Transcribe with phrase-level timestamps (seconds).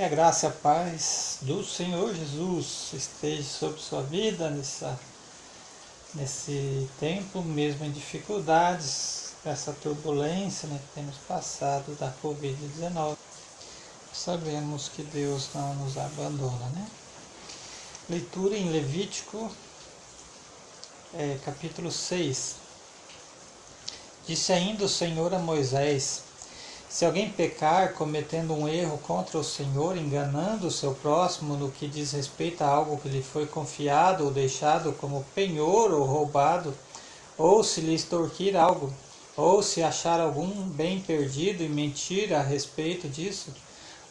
[0.00, 4.98] Que a graça e a paz do Senhor Jesus esteja sobre sua vida nessa,
[6.14, 13.14] nesse tempo, mesmo em dificuldades, essa turbulência né, que temos passado da Covid-19.
[14.10, 16.88] Sabemos que Deus não nos abandona, né?
[18.08, 19.54] Leitura em Levítico,
[21.12, 22.54] é, capítulo 6.
[24.26, 26.22] Disse ainda o Senhor a Moisés:
[26.90, 31.86] se alguém pecar cometendo um erro contra o Senhor, enganando o seu próximo no que
[31.86, 36.74] diz respeito a algo que lhe foi confiado ou deixado como penhor ou roubado,
[37.38, 38.92] ou se lhe extorquir algo,
[39.36, 43.54] ou se achar algum bem perdido e mentir a respeito disso,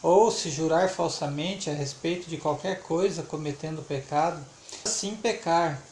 [0.00, 4.40] ou se jurar falsamente a respeito de qualquer coisa cometendo pecado,
[4.86, 5.82] assim pecar,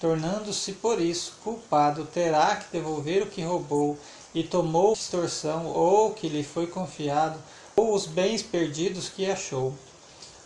[0.00, 3.98] tornando-se por isso culpado, terá que devolver o que roubou
[4.36, 7.38] e tomou extorsão, ou que lhe foi confiado,
[7.74, 9.72] ou os bens perdidos que achou,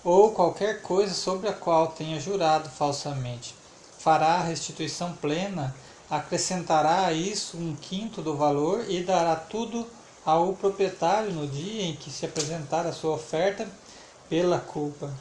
[0.05, 3.53] ou qualquer coisa sobre a qual tenha jurado falsamente.
[3.98, 5.75] Fará a restituição plena,
[6.09, 9.84] acrescentará a isso um quinto do valor e dará tudo
[10.25, 13.67] ao proprietário no dia em que se apresentar a sua oferta
[14.29, 15.12] pela culpa.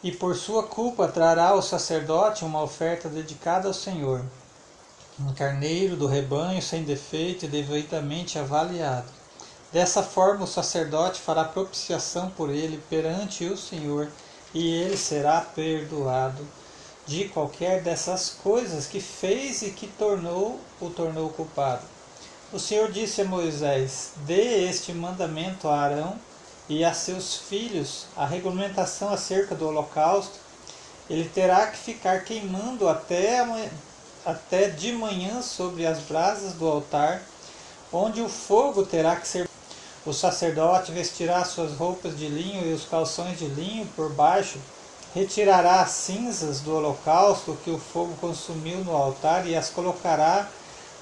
[0.00, 4.24] E por sua culpa trará ao sacerdote uma oferta dedicada ao Senhor
[5.18, 9.08] um carneiro do rebanho sem defeito e devidamente avaliado.
[9.72, 14.08] Dessa forma, o sacerdote fará propiciação por ele perante o Senhor,
[14.52, 16.44] e ele será perdoado
[17.06, 21.82] de qualquer dessas coisas que fez e que tornou o tornou culpado.
[22.52, 26.16] O Senhor disse a Moisés: Dê este mandamento a Arão
[26.68, 30.38] e a seus filhos a regulamentação acerca do holocausto.
[31.08, 33.44] Ele terá que ficar queimando até
[34.24, 37.22] até de manhã sobre as brasas do altar,
[37.92, 39.48] onde o fogo terá que ser.
[40.04, 44.58] O sacerdote vestirá suas roupas de linho e os calções de linho por baixo,
[45.14, 50.48] retirará as cinzas do holocausto que o fogo consumiu no altar e as colocará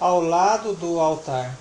[0.00, 1.54] ao lado do altar.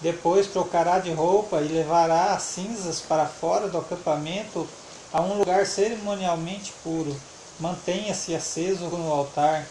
[0.00, 4.68] Depois trocará de roupa e levará as cinzas para fora do acampamento
[5.12, 7.14] a um lugar cerimonialmente puro.
[7.60, 9.64] Mantenha-se aceso no altar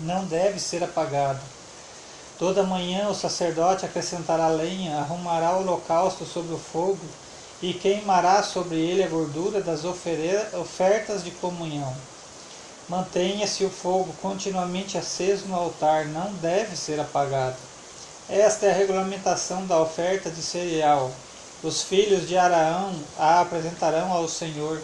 [0.00, 1.40] não deve ser apagado.
[2.38, 6.98] Toda manhã o sacerdote acrescentará lenha, arrumará o holocausto sobre o fogo
[7.62, 11.94] e queimará sobre ele a gordura das ofertas de comunhão.
[12.88, 17.56] Mantenha-se o fogo continuamente aceso no altar, não deve ser apagado.
[18.28, 21.12] Esta é a regulamentação da oferta de cereal.
[21.62, 24.82] Os filhos de Araão a apresentarão ao Senhor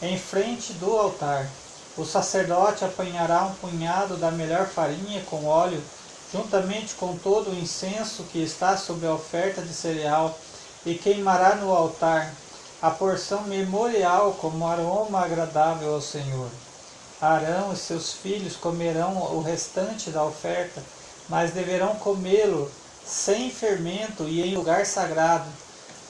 [0.00, 1.48] em frente do altar.
[1.96, 5.82] O sacerdote apanhará um punhado da melhor farinha com óleo,
[6.32, 10.38] juntamente com todo o incenso que está sobre a oferta de cereal,
[10.86, 12.32] e queimará no altar
[12.80, 16.48] a porção memorial como aroma agradável ao Senhor.
[17.20, 20.82] Arão e seus filhos comerão o restante da oferta,
[21.28, 22.70] mas deverão comê-lo
[23.04, 25.48] sem fermento e em lugar sagrado,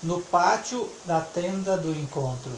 [0.02, 2.52] no pátio da tenda do encontro.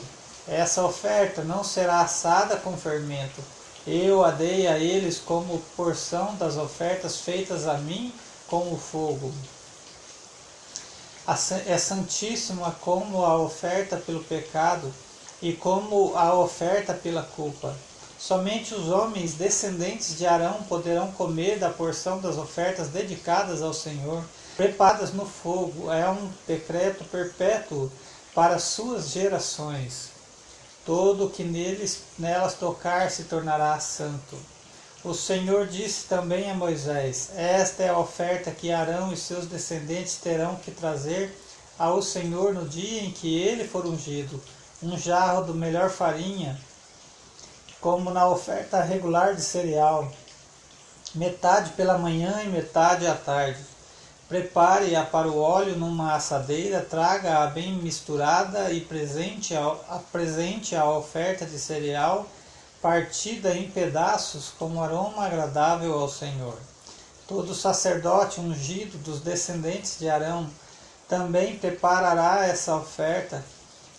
[0.49, 3.41] Essa oferta não será assada com fermento.
[3.87, 8.13] Eu a dei a eles como porção das ofertas feitas a mim
[8.49, 9.33] com o fogo.
[11.67, 14.93] É santíssima como a oferta pelo pecado
[15.41, 17.75] e como a oferta pela culpa.
[18.19, 24.23] Somente os homens descendentes de Arão poderão comer da porção das ofertas dedicadas ao Senhor,
[24.57, 25.91] preparadas no fogo.
[25.91, 27.91] É um decreto perpétuo
[28.35, 30.11] para suas gerações.
[30.85, 34.37] Todo que neles, nelas tocar se tornará santo.
[35.05, 40.17] O Senhor disse também a Moisés: Esta é a oferta que Arão e seus descendentes
[40.17, 41.37] terão que trazer
[41.79, 44.41] ao Senhor no dia em que ele for ungido:
[44.83, 46.61] um jarro do melhor farinha,
[47.81, 50.11] como na oferta regular de cereal,
[51.15, 53.72] metade pela manhã e metade à tarde.
[54.33, 61.45] Prepare-a para o óleo numa assadeira, traga-a bem misturada e presente a, apresente a oferta
[61.45, 62.27] de cereal
[62.81, 66.59] partida em pedaços como aroma agradável ao Senhor.
[67.29, 70.49] Todo sacerdote ungido dos descendentes de Arão
[71.07, 73.45] também preparará essa oferta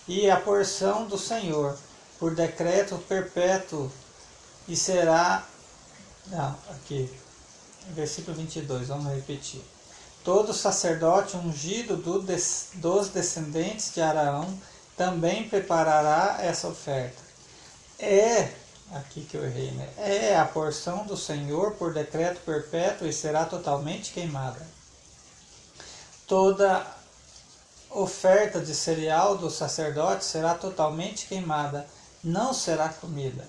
[0.08, 1.78] e a porção do Senhor
[2.18, 3.88] por decreto perpétuo
[4.68, 5.46] e será.
[6.26, 7.08] Não, aqui,
[7.92, 9.73] versículo 22, vamos repetir.
[10.24, 14.48] Todo sacerdote ungido do des, dos descendentes de Araão
[14.96, 17.22] também preparará essa oferta.
[18.00, 18.50] É,
[18.94, 19.90] aqui que eu errei, né?
[19.98, 24.66] É a porção do Senhor por decreto perpétuo e será totalmente queimada.
[26.26, 26.86] Toda
[27.90, 31.86] oferta de cereal do sacerdote será totalmente queimada,
[32.24, 33.46] não será comida.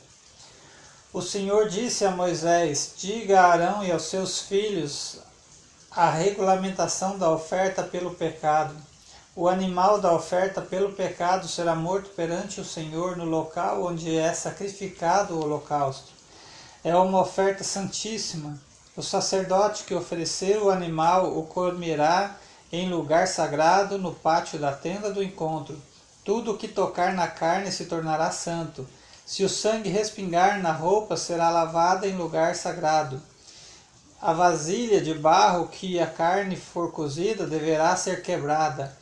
[1.13, 5.19] O Senhor disse a Moisés: Diga a Arão e aos seus filhos
[5.97, 8.75] a regulamentação da oferta pelo pecado.
[9.37, 14.35] O animal da oferta pelo pecado será morto perante o Senhor no local onde é
[14.35, 16.11] sacrificado o holocausto.
[16.83, 18.59] É uma oferta santíssima.
[18.97, 22.35] O sacerdote que oferecer o animal o comerá
[22.73, 25.81] em lugar sagrado no pátio da tenda do encontro.
[26.25, 28.85] Tudo o que tocar na carne se tornará santo.
[29.25, 33.23] Se o sangue respingar na roupa, será lavada em lugar sagrado.
[34.25, 38.97] A vasilha de barro que a carne for cozida deverá ser quebrada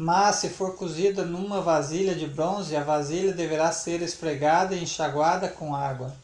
[0.00, 5.48] mas se for cozida numa vasilha de bronze, a vasilha deverá ser esfregada e enxaguada
[5.48, 6.14] com água.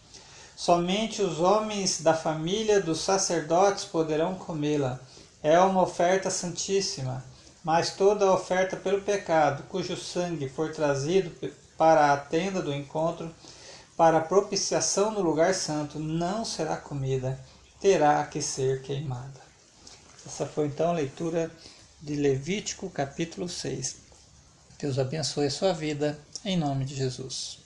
[0.54, 5.00] Somente os homens da família dos sacerdotes poderão comê-la.
[5.42, 7.24] É uma oferta santíssima.
[7.64, 11.32] Mas toda oferta pelo pecado, cujo sangue for trazido
[11.76, 13.28] para a tenda do encontro,
[13.96, 17.36] para propiciação no lugar santo, não será comida,
[17.84, 19.42] terá que ser queimada.
[20.25, 21.50] Essa foi então a leitura
[22.00, 23.96] de Levítico capítulo 6.
[24.78, 27.63] Deus abençoe a sua vida, em nome de Jesus.